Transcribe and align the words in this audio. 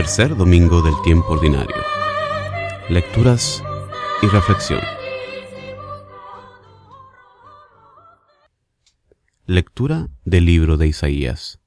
Tercer 0.00 0.34
domingo 0.34 0.80
del 0.80 0.94
tiempo 1.04 1.34
ordinario. 1.34 1.76
Lecturas 2.88 3.62
y 4.22 4.28
reflexión. 4.28 4.80
Lectura 9.44 10.08
del 10.24 10.46
libro 10.46 10.78
de 10.78 10.86
Isaías. 10.86 11.60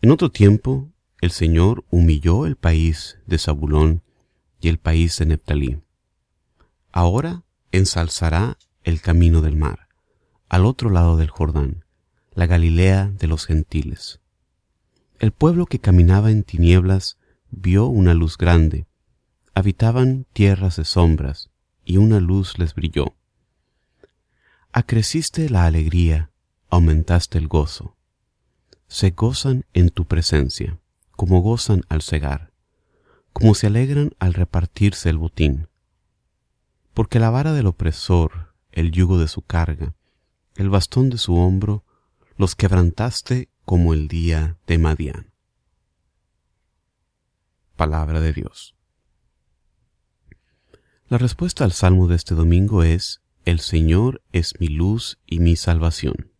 En 0.00 0.12
otro 0.12 0.30
tiempo, 0.30 0.92
el 1.20 1.32
Señor 1.32 1.84
humilló 1.90 2.46
el 2.46 2.54
país 2.54 3.18
de 3.26 3.38
Zabulón 3.38 4.04
y 4.60 4.68
el 4.68 4.78
país 4.78 5.18
de 5.18 5.26
Neptalí. 5.26 5.82
Ahora 6.92 7.42
ensalzará 7.72 8.58
el 8.84 9.00
camino 9.00 9.40
del 9.40 9.56
mar, 9.56 9.88
al 10.48 10.64
otro 10.64 10.88
lado 10.88 11.16
del 11.16 11.30
Jordán, 11.30 11.84
la 12.30 12.46
Galilea 12.46 13.10
de 13.10 13.26
los 13.26 13.46
gentiles. 13.46 14.21
El 15.22 15.30
pueblo 15.30 15.66
que 15.66 15.78
caminaba 15.78 16.32
en 16.32 16.42
tinieblas 16.42 17.16
vio 17.48 17.86
una 17.86 18.12
luz 18.12 18.36
grande. 18.36 18.88
Habitaban 19.54 20.26
tierras 20.32 20.74
de 20.74 20.84
sombras, 20.84 21.52
y 21.84 21.98
una 21.98 22.18
luz 22.18 22.58
les 22.58 22.74
brilló. 22.74 23.14
Acreciste 24.72 25.48
la 25.48 25.64
alegría, 25.66 26.32
aumentaste 26.70 27.38
el 27.38 27.46
gozo. 27.46 27.96
Se 28.88 29.10
gozan 29.10 29.64
en 29.74 29.90
tu 29.90 30.06
presencia, 30.06 30.80
como 31.12 31.40
gozan 31.40 31.82
al 31.88 32.02
cegar, 32.02 32.52
como 33.32 33.54
se 33.54 33.68
alegran 33.68 34.16
al 34.18 34.34
repartirse 34.34 35.08
el 35.08 35.18
botín. 35.18 35.68
Porque 36.94 37.20
la 37.20 37.30
vara 37.30 37.52
del 37.52 37.68
opresor, 37.68 38.56
el 38.72 38.90
yugo 38.90 39.18
de 39.18 39.28
su 39.28 39.42
carga, 39.42 39.94
el 40.56 40.68
bastón 40.68 41.10
de 41.10 41.18
su 41.18 41.36
hombro, 41.36 41.84
los 42.36 42.56
quebrantaste 42.56 43.51
como 43.64 43.94
el 43.94 44.08
día 44.08 44.58
de 44.66 44.78
Madián. 44.78 45.32
Palabra 47.76 48.20
de 48.20 48.32
Dios. 48.32 48.74
La 51.08 51.18
respuesta 51.18 51.64
al 51.64 51.72
salmo 51.72 52.08
de 52.08 52.16
este 52.16 52.34
domingo 52.34 52.82
es, 52.82 53.22
El 53.44 53.60
Señor 53.60 54.22
es 54.32 54.58
mi 54.60 54.68
luz 54.68 55.18
y 55.26 55.40
mi 55.40 55.56
salvación. 55.56 56.31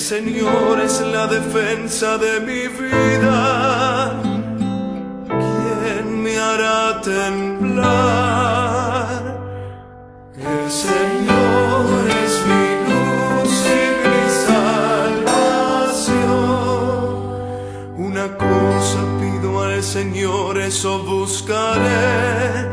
Señor 0.00 0.80
es 0.80 1.00
la 1.02 1.26
defensa 1.28 2.16
de 2.18 2.40
mi 2.40 2.66
vida, 2.66 4.20
¿quién 5.28 6.22
me 6.22 6.36
hará 6.36 7.00
temblar? 7.00 8.40
El 10.36 10.70
Señor 10.70 12.08
es 12.24 12.32
mi 12.50 12.66
luz 12.90 13.54
y 13.66 13.82
mi 14.08 14.24
salvación, 14.46 15.58
una 17.96 18.26
cosa 18.36 19.00
pido 19.20 19.62
al 19.62 19.82
Señor 19.82 20.58
eso 20.58 21.04
buscaré, 21.04 22.68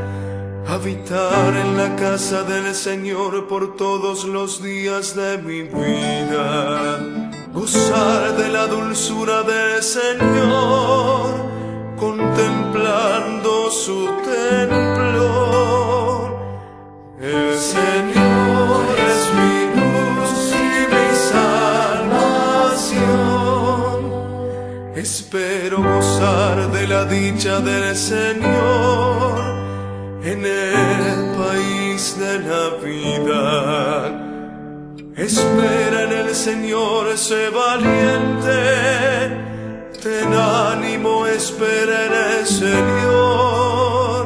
habitar 0.68 1.56
en 1.56 1.78
la 1.78 1.96
casa 1.96 2.42
del 2.44 2.74
Señor 2.74 3.48
por 3.48 3.76
todos 3.76 4.26
los 4.26 4.62
días 4.64 5.16
de 5.16 5.38
mi 5.38 5.62
vida, 5.64 7.27
gozar 7.60 8.38
de 8.38 8.48
la 8.50 8.68
dulzura 8.68 9.42
del 9.42 9.82
Señor, 9.82 11.26
contemplando 11.98 13.72
su 13.72 14.00
templo. 14.36 15.28
El 17.20 17.58
Señor 17.58 18.84
es 19.12 19.22
mi 19.40 19.58
luz 19.80 20.34
y 20.54 20.78
mi 20.94 21.10
salvación. 21.34 22.30
Espero 24.96 25.78
gozar 25.82 26.58
de 26.72 26.84
la 26.88 27.06
dicha 27.06 27.60
del 27.60 27.96
Señor 27.96 29.34
en 30.32 30.46
el 30.46 31.36
país 31.42 32.02
de 32.20 32.34
la 32.50 32.64
vida. 32.86 34.28
El 35.16 35.30
Señor, 36.48 37.06
sé 37.18 37.50
valiente, 37.50 38.56
ten 40.02 40.34
ánimo, 40.34 41.28
espera 41.28 42.06
en 42.06 42.14
el 42.40 42.46
Señor. 42.46 44.24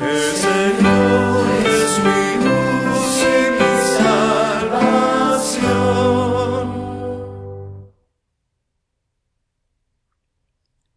El 0.00 0.32
Señor 0.46 1.46
es 1.66 1.98
mi 2.06 2.24
luz 2.46 3.12
y 3.28 3.36
mi 3.58 3.74
salvación. 3.98 5.52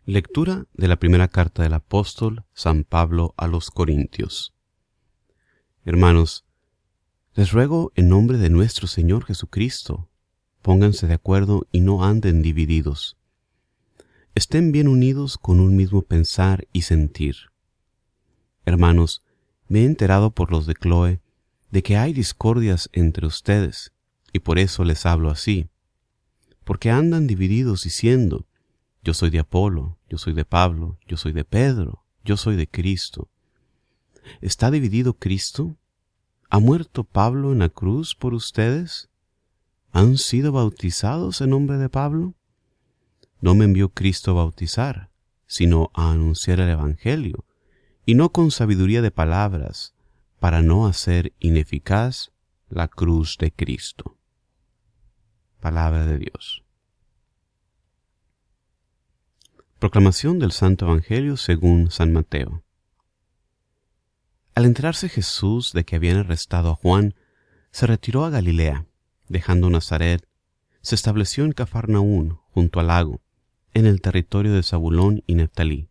Lectura 0.06 0.66
de 0.72 0.88
la 0.88 0.96
primera 0.96 1.28
carta 1.28 1.64
del 1.64 1.74
apóstol 1.74 2.46
San 2.54 2.86
Pablo 2.86 3.34
a 3.36 3.48
los 3.48 3.70
Corintios. 3.70 4.54
Hermanos, 5.84 6.46
les 7.35 7.51
ruego 7.51 7.91
en 7.96 8.07
nombre 8.07 8.38
de 8.38 8.50
nuestro 8.50 8.88
Señor 8.88 9.25
Jesucristo, 9.25 10.07
pónganse 10.62 11.06
de 11.06 11.16
acuerdo 11.16 11.68
y 11.69 11.81
no 11.81 12.06
anden 12.06 12.41
divididos. 12.41 13.18
Estén 14.35 14.72
bien 14.72 14.88
unidos 14.88 15.38
con 15.38 15.59
un 15.59 15.75
mismo 15.75 16.01
pensar 16.01 16.66
y 16.72 16.84
sentir. 16.84 17.35
Hermanos, 18.63 19.22
me 19.68 19.81
he 19.81 19.85
enterado 19.85 20.31
por 20.31 20.50
los 20.50 20.66
de 20.66 20.75
Chloe 20.75 21.19
de 21.72 21.84
que 21.84 21.97
hay 21.97 22.13
discordias 22.13 22.90
entre 22.94 23.28
ustedes, 23.28 23.91
y 24.31 24.40
por 24.40 24.57
eso 24.57 24.85
les 24.85 25.06
hablo 25.06 25.29
así, 25.29 25.68
porque 26.63 26.90
andan 26.90 27.28
divididos 27.28 27.84
diciendo, 27.84 28.47
yo 29.03 29.13
soy 29.13 29.29
de 29.29 29.40
Apolo, 29.40 30.00
yo 30.09 30.18
soy 30.18 30.31
de 30.31 30.45
Pablo, 30.45 31.00
yo 31.06 31.18
soy 31.18 31.34
de 31.34 31.44
Pedro, 31.44 32.06
yo 32.24 32.38
soy 32.38 32.56
de 32.56 32.69
Cristo. 32.69 33.29
¿Está 34.40 34.72
dividido 34.72 35.16
Cristo? 35.16 35.75
¿Ha 36.50 36.59
muerto 36.59 37.03
Pablo 37.03 37.51
en 37.51 37.59
la 37.59 37.69
cruz 37.69 38.16
por 38.16 38.33
ustedes? 38.33 39.09
¿Han 39.91 40.17
sido 40.17 40.51
bautizados 40.51 41.41
en 41.41 41.50
nombre 41.51 41.78
de 41.78 41.89
Pablo? 41.89 42.33
No 43.41 43.56
me 43.56 43.66
envió 43.66 43.89
Cristo 43.89 44.31
a 44.31 44.35
bautizar, 44.35 45.09
sino 45.47 45.91
a 45.94 46.11
anunciar 46.11 46.59
el 46.59 46.69
Evangelio, 46.69 47.45
y 48.06 48.16
no 48.16 48.29
con 48.29 48.51
sabiduría 48.51 49.01
de 49.01 49.11
palabras, 49.11 49.95
para 50.39 50.61
no 50.61 50.85
hacer 50.85 51.33
ineficaz 51.39 52.31
la 52.69 52.88
cruz 52.88 53.38
de 53.39 53.51
Cristo. 53.51 54.17
Palabra 55.59 56.06
de 56.06 56.18
Dios. 56.18 56.63
Proclamación 59.80 60.39
del 60.39 60.51
Santo 60.51 60.86
Evangelio 60.86 61.38
según 61.38 61.89
San 61.89 62.12
Mateo. 62.12 62.64
Al 64.56 64.63
enterarse 64.63 65.10
Jesús 65.10 65.74
de 65.74 65.84
que 65.84 65.98
habían 65.98 66.16
arrestado 66.16 66.72
a 66.72 66.75
Juan, 66.75 67.13
se 67.72 67.88
retiró 67.88 68.24
a 68.24 68.30
Galilea, 68.30 68.86
dejando 69.28 69.69
Nazaret, 69.69 70.25
se 70.81 70.96
estableció 70.96 71.44
en 71.44 71.52
Cafarnaún, 71.52 72.40
junto 72.52 72.80
al 72.80 72.88
lago, 72.88 73.22
en 73.74 73.86
el 73.86 74.00
territorio 74.00 74.54
de 74.54 74.63
Zabulón 74.63 75.24
y 75.28 75.36
Neftalí. 75.36 75.90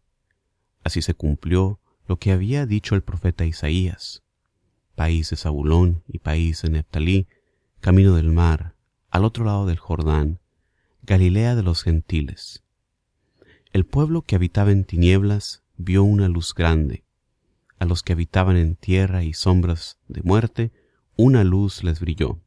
Así 0.82 1.02
se 1.02 1.12
cumplió 1.12 1.78
lo 2.06 2.18
que 2.18 2.32
había 2.32 2.64
dicho 2.64 2.94
el 2.94 3.02
profeta 3.02 3.44
Isaías. 3.44 4.22
País 4.94 5.28
de 5.28 5.36
Zabulón 5.36 6.02
y 6.08 6.20
país 6.20 6.62
de 6.62 6.70
Neftalí, 6.70 7.28
camino 7.80 8.14
del 8.14 8.32
mar, 8.32 8.76
al 9.10 9.26
otro 9.26 9.44
lado 9.44 9.66
del 9.66 9.78
Jordán, 9.78 10.40
Galilea 11.02 11.54
de 11.54 11.62
los 11.62 11.82
gentiles. 11.82 12.64
El 13.74 13.84
pueblo 13.84 14.22
que 14.22 14.36
habitaba 14.36 14.72
en 14.72 14.84
tinieblas 14.84 15.62
vio 15.76 16.02
una 16.02 16.28
luz 16.28 16.54
grande. 16.54 17.04
A 17.84 17.86
los 17.86 18.02
que 18.02 18.14
habitaban 18.14 18.56
en 18.56 18.76
tierra 18.76 19.24
y 19.24 19.34
sombras 19.34 19.98
de 20.08 20.22
muerte, 20.22 20.72
una 21.16 21.44
luz 21.44 21.84
les 21.84 22.00
brilló. 22.00 22.40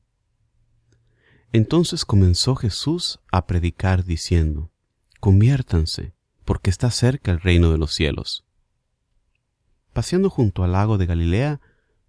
Entonces 1.54 2.06
comenzó 2.06 2.56
Jesús 2.56 3.20
a 3.32 3.46
predicar 3.46 4.04
diciendo, 4.04 4.72
Conviértanse, 5.20 6.16
porque 6.44 6.72
está 6.72 6.90
cerca 6.90 7.30
el 7.30 7.40
reino 7.40 7.72
de 7.72 7.78
los 7.78 7.94
cielos. 7.94 8.46
Paseando 9.94 10.32
junto 10.32 10.64
al 10.64 10.72
lago 10.72 10.98
de 10.98 11.06
Galilea, 11.06 11.62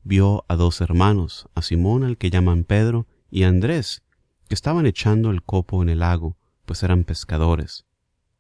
vio 0.05 0.47
a 0.49 0.57
dos 0.57 0.81
hermanos, 0.81 1.51
a 1.55 1.61
Simón 1.61 2.05
al 2.05 2.17
que 2.17 2.31
llaman 2.31 2.65
Pedro 2.65 3.07
y 3.31 3.43
a 3.43 3.49
Andrés, 3.49 4.05
que 4.49 4.55
estaban 4.55 4.87
echando 4.87 5.31
el 5.31 5.43
copo 5.43 5.83
en 5.83 5.91
el 5.91 5.99
lago, 5.99 6.39
pues 6.65 6.83
eran 6.83 7.05
pescadores. 7.05 7.85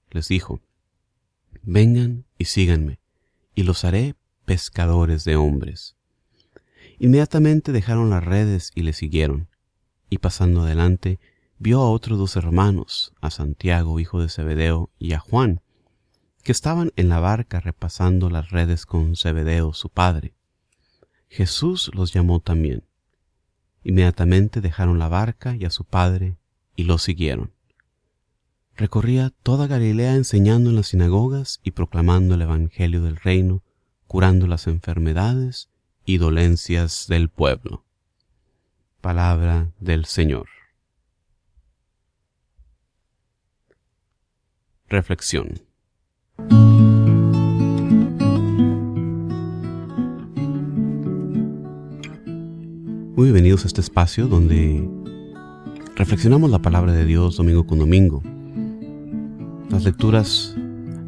Les 0.08 0.29
dijo, 0.29 0.62
Vengan 1.62 2.25
y 2.38 2.46
síganme, 2.46 3.00
y 3.55 3.64
los 3.64 3.85
haré 3.85 4.17
pescadores 4.49 5.25
de 5.25 5.37
hombres. 5.37 5.95
Inmediatamente 6.99 7.71
dejaron 7.71 8.09
las 8.09 8.25
redes 8.25 8.73
y 8.75 8.81
le 8.81 8.95
siguieron, 8.95 9.50
y 10.09 10.19
pasando 10.19 10.62
adelante, 10.62 11.21
vio 11.59 11.83
a 11.83 11.91
otros 11.91 12.19
dos 12.19 12.35
hermanos, 12.35 13.12
a 13.21 13.29
Santiago, 13.29 14.00
hijo 14.00 14.23
de 14.23 14.31
Zebedeo, 14.31 14.89
y 14.99 15.12
a 15.12 15.19
Juan, 15.19 15.61
que 16.43 16.53
estaban 16.53 16.93
en 16.97 17.11
la 17.11 17.21
barca 17.21 17.61
repasando 17.61 18.31
las 18.31 18.49
redes 18.49 18.87
con 18.87 19.17
Zebedeo, 19.17 19.75
su 19.75 19.91
padre. 19.91 20.33
Jesús 21.29 21.91
los 21.93 22.15
llamó 22.15 22.41
también. 22.41 22.85
Inmediatamente 23.85 24.62
dejaron 24.62 24.99
la 24.99 25.09
barca 25.09 25.56
y 25.56 25.67
a 25.67 25.71
su 25.71 25.85
padre 25.85 26.39
y 26.75 26.85
lo 26.85 26.97
siguieron. 26.97 27.53
Recorría 28.77 29.29
toda 29.43 29.67
Galilea 29.67 30.15
enseñando 30.15 30.71
en 30.71 30.77
las 30.77 30.87
sinagogas 30.87 31.61
y 31.62 31.73
proclamando 31.73 32.35
el 32.35 32.41
Evangelio 32.41 33.03
del 33.03 33.17
reino, 33.17 33.62
curando 34.08 34.46
las 34.46 34.66
enfermedades 34.66 35.69
y 36.05 36.16
dolencias 36.16 37.06
del 37.08 37.28
pueblo. 37.28 37.84
Palabra 39.02 39.70
del 39.78 40.06
Señor. 40.06 40.49
Reflexión. 44.88 45.60
Muy 53.14 53.25
bienvenidos 53.25 53.64
a 53.64 53.66
este 53.66 53.82
espacio 53.82 54.26
donde 54.26 54.88
reflexionamos 55.96 56.50
la 56.50 56.61
palabra 56.61 56.93
de 56.93 57.04
Dios 57.04 57.37
domingo 57.37 57.66
con 57.66 57.78
domingo. 57.78 58.22
Las 59.69 59.84
lecturas 59.84 60.57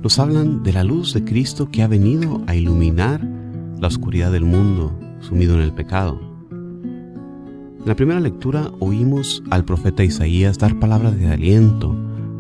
nos 0.03 0.19
hablan 0.19 0.63
de 0.63 0.73
la 0.73 0.85
luz 0.85 1.13
de 1.13 1.25
Cristo 1.25 1.71
que 1.71 1.83
ha 1.83 1.87
venido 1.87 2.43
a 2.47 2.55
iluminar 2.55 3.21
la 3.79 3.89
oscuridad 3.89 4.33
del 4.33 4.45
mundo 4.45 4.99
sumido 5.21 5.55
en 5.55 5.61
el 5.61 5.73
pecado. 5.73 6.19
En 6.51 7.87
la 7.87 7.97
primera 7.97 8.21
lectura 8.21 8.71
oímos 8.79 9.43
al 9.51 9.65
profeta 9.65 10.05
Isaías 10.05 10.59
dar 10.59 10.79
palabras 10.79 11.19
de 11.19 11.29
aliento 11.29 11.95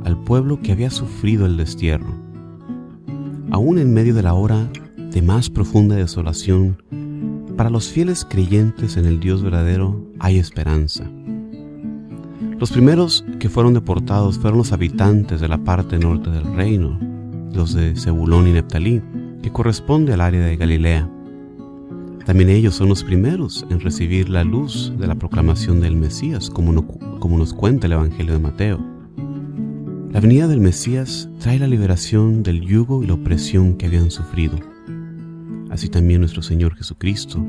al 0.04 0.22
pueblo 0.24 0.60
que 0.60 0.72
había 0.72 0.90
sufrido 0.90 1.46
el 1.46 1.56
destierro. 1.56 2.14
Aún 3.50 3.78
en 3.78 3.92
medio 3.92 4.14
de 4.14 4.22
la 4.22 4.34
hora 4.34 4.70
de 4.96 5.22
más 5.22 5.50
profunda 5.50 5.96
desolación, 5.96 6.82
para 7.56 7.68
los 7.68 7.88
fieles 7.88 8.26
creyentes 8.28 8.96
en 8.96 9.04
el 9.04 9.20
Dios 9.20 9.42
verdadero 9.42 10.02
hay 10.18 10.38
esperanza. 10.38 11.10
Los 12.58 12.70
primeros 12.70 13.24
que 13.38 13.48
fueron 13.48 13.74
deportados 13.74 14.38
fueron 14.38 14.58
los 14.58 14.72
habitantes 14.72 15.40
de 15.40 15.48
la 15.48 15.58
parte 15.58 15.98
norte 15.98 16.30
del 16.30 16.54
reino, 16.54 17.09
los 17.52 17.74
de 17.74 17.96
Zebulón 17.96 18.46
y 18.48 18.52
Neptalí, 18.52 19.02
que 19.42 19.50
corresponde 19.50 20.12
al 20.12 20.20
área 20.20 20.44
de 20.44 20.56
Galilea. 20.56 21.10
También 22.24 22.50
ellos 22.50 22.74
son 22.74 22.88
los 22.88 23.02
primeros 23.02 23.66
en 23.70 23.80
recibir 23.80 24.28
la 24.28 24.44
luz 24.44 24.92
de 24.98 25.06
la 25.06 25.14
proclamación 25.14 25.80
del 25.80 25.96
Mesías, 25.96 26.50
como, 26.50 26.86
como 27.18 27.38
nos 27.38 27.54
cuenta 27.54 27.86
el 27.86 27.94
Evangelio 27.94 28.34
de 28.34 28.38
Mateo. 28.38 28.78
La 30.12 30.20
venida 30.20 30.48
del 30.48 30.60
Mesías 30.60 31.28
trae 31.38 31.58
la 31.58 31.66
liberación 31.66 32.42
del 32.42 32.60
yugo 32.60 33.02
y 33.02 33.06
la 33.06 33.14
opresión 33.14 33.74
que 33.74 33.86
habían 33.86 34.10
sufrido. 34.10 34.58
Así 35.70 35.88
también 35.88 36.20
nuestro 36.20 36.42
Señor 36.42 36.74
Jesucristo 36.74 37.44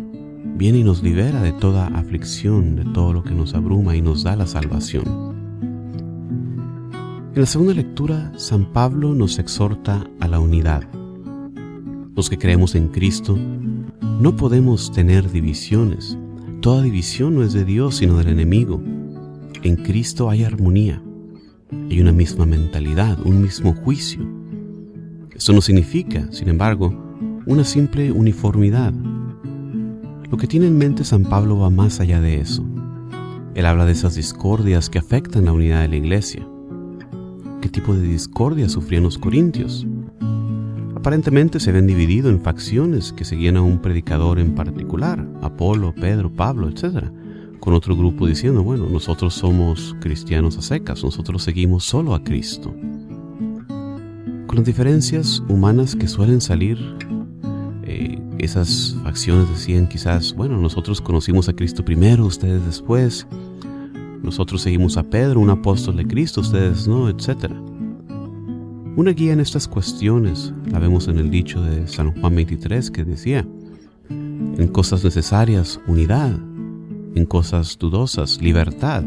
viene 0.57 0.79
y 0.79 0.83
nos 0.83 1.01
libera 1.01 1.41
de 1.41 1.53
toda 1.53 1.87
aflicción, 1.87 2.75
de 2.75 2.85
todo 2.85 3.13
lo 3.13 3.23
que 3.23 3.31
nos 3.31 3.55
abruma 3.55 3.95
y 3.95 4.01
nos 4.01 4.23
da 4.23 4.35
la 4.35 4.45
salvación. 4.45 5.30
En 7.33 7.39
la 7.39 7.45
segunda 7.45 7.73
lectura, 7.73 8.33
San 8.35 8.73
Pablo 8.73 9.15
nos 9.15 9.39
exhorta 9.39 10.05
a 10.19 10.27
la 10.27 10.41
unidad. 10.41 10.83
Los 12.13 12.29
que 12.29 12.37
creemos 12.37 12.75
en 12.75 12.89
Cristo 12.89 13.37
no 14.19 14.35
podemos 14.35 14.91
tener 14.91 15.31
divisiones. 15.31 16.17
Toda 16.59 16.83
división 16.83 17.35
no 17.35 17.43
es 17.43 17.53
de 17.53 17.63
Dios, 17.63 17.95
sino 17.95 18.17
del 18.17 18.27
enemigo. 18.27 18.83
En 19.63 19.77
Cristo 19.77 20.29
hay 20.29 20.43
armonía. 20.43 21.01
Hay 21.89 22.01
una 22.01 22.11
misma 22.11 22.45
mentalidad, 22.45 23.17
un 23.25 23.41
mismo 23.41 23.73
juicio. 23.75 24.27
Esto 25.33 25.53
no 25.53 25.61
significa, 25.61 26.29
sin 26.33 26.49
embargo, 26.49 26.93
una 27.45 27.63
simple 27.63 28.11
uniformidad, 28.11 28.93
lo 30.29 30.37
que 30.37 30.47
tiene 30.47 30.67
en 30.67 30.77
mente 30.77 31.05
San 31.05 31.23
Pablo 31.23 31.59
va 31.59 31.69
más 31.69 32.01
allá 32.01 32.19
de 32.19 32.41
eso. 32.41 32.65
Él 33.55 33.65
habla 33.65 33.85
de 33.85 33.93
esas 33.93 34.15
discordias 34.15 34.89
que 34.89 34.99
afectan 34.99 35.45
la 35.45 35.53
unidad 35.53 35.81
de 35.81 35.87
la 35.87 35.95
iglesia. 35.95 36.45
¿Qué 37.61 37.69
tipo 37.69 37.93
de 37.93 38.01
discordia 38.01 38.67
sufrían 38.67 39.03
los 39.03 39.17
corintios? 39.17 39.85
Aparentemente 40.95 41.59
se 41.59 41.69
habían 41.69 41.87
dividido 41.87 42.29
en 42.29 42.41
facciones 42.41 43.13
que 43.13 43.23
seguían 43.23 43.57
a 43.57 43.61
un 43.61 43.79
predicador 43.81 44.39
en 44.39 44.55
particular, 44.55 45.25
Apolo, 45.41 45.93
Pedro, 45.95 46.31
Pablo, 46.31 46.67
etc., 46.69 47.05
con 47.59 47.75
otro 47.75 47.95
grupo 47.95 48.25
diciendo, 48.25 48.63
bueno, 48.63 48.87
nosotros 48.89 49.35
somos 49.35 49.95
cristianos 50.01 50.57
a 50.57 50.61
secas, 50.63 51.03
nosotros 51.03 51.43
seguimos 51.43 51.83
solo 51.83 52.15
a 52.15 52.23
Cristo. 52.23 52.73
Con 54.47 54.55
las 54.55 54.65
diferencias 54.65 55.43
humanas 55.47 55.95
que 55.95 56.07
suelen 56.07 56.41
salir 56.41 56.79
esas 58.43 58.95
facciones 59.03 59.49
decían 59.49 59.87
quizás, 59.87 60.33
bueno, 60.33 60.57
nosotros 60.57 60.99
conocimos 60.99 61.47
a 61.47 61.53
Cristo 61.53 61.85
primero, 61.85 62.25
ustedes 62.25 62.65
después, 62.65 63.27
nosotros 64.23 64.61
seguimos 64.61 64.97
a 64.97 65.03
Pedro, 65.03 65.39
un 65.39 65.49
apóstol 65.49 65.97
de 65.97 66.05
Cristo, 66.05 66.41
ustedes 66.41 66.87
no, 66.87 67.09
etc. 67.09 67.51
Una 68.95 69.11
guía 69.11 69.33
en 69.33 69.39
estas 69.39 69.67
cuestiones 69.67 70.53
la 70.71 70.79
vemos 70.79 71.07
en 71.07 71.17
el 71.17 71.31
dicho 71.31 71.61
de 71.61 71.87
San 71.87 72.11
Juan 72.19 72.35
23 72.35 72.91
que 72.91 73.03
decía, 73.03 73.47
en 74.09 74.67
cosas 74.67 75.03
necesarias, 75.03 75.79
unidad, 75.87 76.31
en 77.15 77.25
cosas 77.25 77.77
dudosas, 77.79 78.41
libertad, 78.41 79.03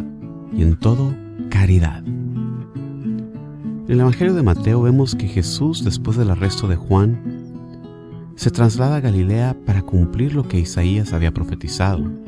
y 0.52 0.62
en 0.62 0.76
todo, 0.76 1.14
caridad. 1.48 2.02
En 2.04 3.84
el 3.88 4.00
Evangelio 4.00 4.34
de 4.34 4.42
Mateo 4.42 4.82
vemos 4.82 5.14
que 5.14 5.28
Jesús, 5.28 5.84
después 5.84 6.16
del 6.16 6.30
arresto 6.30 6.66
de 6.66 6.76
Juan, 6.76 8.32
se 8.34 8.50
traslada 8.50 8.96
a 8.96 9.00
Galilea 9.00 9.56
para 9.64 9.82
cumplir 9.82 10.34
lo 10.34 10.48
que 10.48 10.58
Isaías 10.58 11.12
había 11.12 11.32
profetizado 11.32 12.23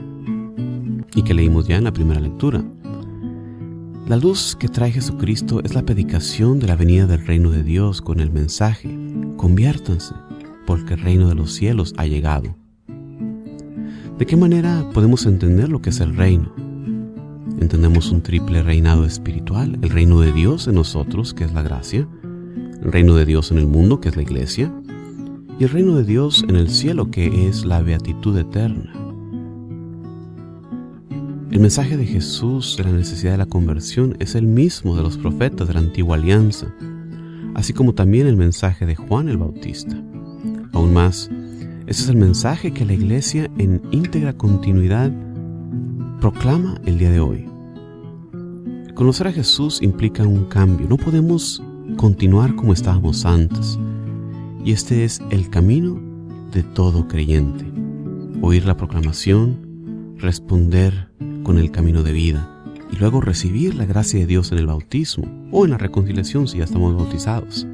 y 1.16 1.22
que 1.22 1.34
leímos 1.34 1.66
ya 1.66 1.76
en 1.76 1.84
la 1.84 1.92
primera 1.92 2.20
lectura. 2.20 2.62
La 4.06 4.16
luz 4.16 4.54
que 4.54 4.68
trae 4.68 4.92
Jesucristo 4.92 5.60
es 5.64 5.74
la 5.74 5.82
predicación 5.82 6.60
de 6.60 6.68
la 6.68 6.76
venida 6.76 7.06
del 7.06 7.26
reino 7.26 7.50
de 7.50 7.64
Dios 7.64 8.00
con 8.00 8.20
el 8.20 8.30
mensaje, 8.30 8.96
conviértanse, 9.36 10.14
porque 10.64 10.94
el 10.94 11.00
reino 11.00 11.28
de 11.28 11.34
los 11.34 11.52
cielos 11.52 11.92
ha 11.96 12.06
llegado. 12.06 12.54
¿De 14.16 14.26
qué 14.26 14.36
manera 14.36 14.88
podemos 14.94 15.26
entender 15.26 15.68
lo 15.70 15.82
que 15.82 15.90
es 15.90 16.00
el 16.00 16.14
reino? 16.14 16.52
Entendemos 17.60 18.12
un 18.12 18.22
triple 18.22 18.62
reinado 18.62 19.04
espiritual, 19.06 19.78
el 19.82 19.90
reino 19.90 20.20
de 20.20 20.32
Dios 20.32 20.68
en 20.68 20.76
nosotros, 20.76 21.34
que 21.34 21.44
es 21.44 21.52
la 21.52 21.62
gracia, 21.62 22.06
el 22.82 22.92
reino 22.92 23.14
de 23.14 23.24
Dios 23.24 23.50
en 23.50 23.58
el 23.58 23.66
mundo, 23.66 24.00
que 24.00 24.10
es 24.10 24.16
la 24.16 24.22
iglesia, 24.22 24.72
y 25.58 25.64
el 25.64 25.70
reino 25.70 25.96
de 25.96 26.04
Dios 26.04 26.44
en 26.46 26.56
el 26.56 26.68
cielo 26.68 27.10
que 27.10 27.48
es 27.48 27.64
la 27.64 27.80
beatitud 27.80 28.36
eterna. 28.36 29.05
El 31.56 31.62
mensaje 31.62 31.96
de 31.96 32.04
Jesús 32.04 32.76
de 32.76 32.84
la 32.84 32.92
necesidad 32.92 33.32
de 33.32 33.38
la 33.38 33.46
conversión 33.46 34.14
es 34.20 34.34
el 34.34 34.46
mismo 34.46 34.94
de 34.94 35.02
los 35.02 35.16
profetas 35.16 35.66
de 35.66 35.72
la 35.72 35.80
antigua 35.80 36.16
alianza, 36.16 36.66
así 37.54 37.72
como 37.72 37.94
también 37.94 38.26
el 38.26 38.36
mensaje 38.36 38.84
de 38.84 38.94
Juan 38.94 39.30
el 39.30 39.38
Bautista. 39.38 39.96
Aún 40.74 40.92
más, 40.92 41.30
ese 41.86 42.02
es 42.02 42.08
el 42.10 42.16
mensaje 42.16 42.74
que 42.74 42.84
la 42.84 42.92
iglesia 42.92 43.50
en 43.56 43.80
íntegra 43.90 44.34
continuidad 44.34 45.10
proclama 46.20 46.78
el 46.84 46.98
día 46.98 47.10
de 47.10 47.20
hoy. 47.20 47.48
Conocer 48.94 49.28
a 49.28 49.32
Jesús 49.32 49.80
implica 49.80 50.24
un 50.24 50.44
cambio. 50.44 50.86
No 50.90 50.98
podemos 50.98 51.62
continuar 51.96 52.54
como 52.54 52.74
estábamos 52.74 53.24
antes. 53.24 53.78
Y 54.62 54.72
este 54.72 55.04
es 55.04 55.22
el 55.30 55.48
camino 55.48 55.98
de 56.52 56.62
todo 56.62 57.08
creyente. 57.08 57.64
Oír 58.42 58.66
la 58.66 58.76
proclamación, 58.76 60.16
responder 60.18 61.16
con 61.46 61.58
el 61.58 61.70
camino 61.70 62.02
de 62.02 62.10
vida 62.10 62.50
y 62.90 62.96
luego 62.96 63.20
recibir 63.20 63.76
la 63.76 63.86
gracia 63.86 64.18
de 64.18 64.26
Dios 64.26 64.50
en 64.50 64.58
el 64.58 64.66
bautismo 64.66 65.48
o 65.52 65.64
en 65.64 65.70
la 65.70 65.78
reconciliación 65.78 66.48
si 66.48 66.58
ya 66.58 66.64
estamos 66.64 66.96
bautizados. 66.96 67.68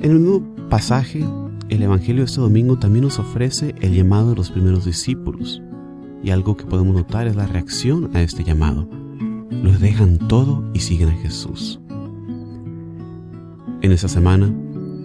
En 0.00 0.10
el 0.10 0.18
mismo 0.18 0.56
pasaje, 0.68 1.24
el 1.68 1.84
Evangelio 1.84 2.22
de 2.22 2.26
este 2.26 2.40
domingo 2.40 2.80
también 2.80 3.04
nos 3.04 3.20
ofrece 3.20 3.76
el 3.80 3.94
llamado 3.94 4.30
de 4.30 4.34
los 4.34 4.50
primeros 4.50 4.84
discípulos. 4.84 5.62
Y 6.20 6.30
algo 6.30 6.56
que 6.56 6.64
podemos 6.64 6.96
notar 6.96 7.28
es 7.28 7.36
la 7.36 7.46
reacción 7.46 8.10
a 8.12 8.22
este 8.22 8.42
llamado. 8.42 8.88
Los 9.62 9.78
dejan 9.78 10.18
todo 10.18 10.68
y 10.74 10.80
siguen 10.80 11.10
a 11.10 11.16
Jesús. 11.18 11.78
En 13.82 13.92
esa 13.92 14.08
semana 14.08 14.52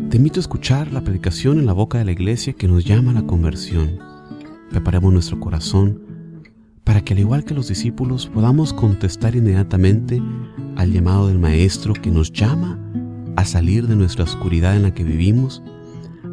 te 0.10 0.18
invito 0.18 0.40
a 0.40 0.42
escuchar 0.42 0.92
la 0.92 1.04
predicación 1.04 1.60
en 1.60 1.68
la 1.68 1.74
boca 1.74 2.00
de 2.00 2.06
la 2.06 2.14
iglesia 2.14 2.54
que 2.54 2.68
nos 2.68 2.84
llama 2.84 3.12
a 3.12 3.14
la 3.22 3.28
conversión. 3.28 4.00
Preparemos 4.72 5.14
nuestro 5.14 5.40
corazón 5.40 6.09
para 6.90 7.02
que 7.02 7.14
al 7.14 7.20
igual 7.20 7.46
que 7.46 7.54
los 7.54 7.68
discípulos 7.68 8.26
podamos 8.34 8.74
contestar 8.74 9.36
inmediatamente 9.36 10.20
al 10.76 10.92
llamado 10.92 11.28
del 11.28 11.38
Maestro 11.38 11.94
que 11.94 12.10
nos 12.10 12.34
llama 12.34 12.80
a 13.36 13.46
salir 13.46 13.86
de 13.86 13.96
nuestra 13.96 14.24
oscuridad 14.24 14.76
en 14.76 14.82
la 14.82 14.92
que 14.96 15.04
vivimos 15.04 15.62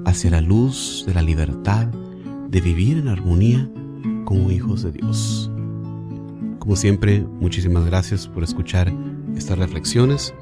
hacia 0.06 0.30
la 0.30 0.40
luz 0.40 1.04
de 1.06 1.12
la 1.12 1.20
libertad 1.20 1.88
de 2.48 2.60
vivir 2.62 2.96
en 2.96 3.08
armonía 3.08 3.68
como 4.24 4.50
hijos 4.50 4.82
de 4.82 4.92
Dios. 4.92 5.50
Como 6.58 6.74
siempre, 6.74 7.20
muchísimas 7.20 7.84
gracias 7.84 8.26
por 8.26 8.42
escuchar 8.42 8.90
estas 9.36 9.58
reflexiones. 9.58 10.32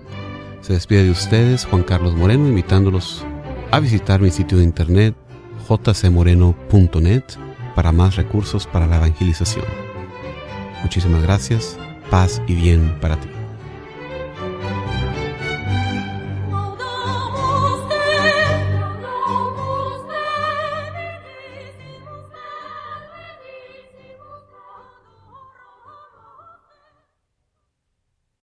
Se 0.61 0.75
despide 0.75 1.03
de 1.03 1.11
ustedes 1.11 1.65
Juan 1.65 1.83
Carlos 1.83 2.15
Moreno, 2.15 2.47
invitándolos 2.49 3.25
a 3.73 3.81
visitar 3.81 4.21
mi 4.21 4.31
sitio 4.31 4.59
de 4.59 4.65
internet 4.65 5.17
jcmoreno.net 5.69 7.25
para 7.75 7.91
más 7.91 8.15
recursos 8.15 8.69
para 8.69 8.87
la 8.87 8.99
evangelización. 8.99 9.94
Muchísimas 10.85 11.23
gracias, 11.23 11.79
paz 12.11 12.41
y 12.47 12.55
bien 12.55 12.95
para 13.01 13.17
ti. 13.17 13.34